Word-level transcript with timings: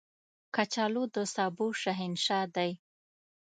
کچالو 0.55 1.03
د 1.15 1.15
سبو 1.33 1.67
شهنشاه 1.81 2.45
دی 2.55 2.71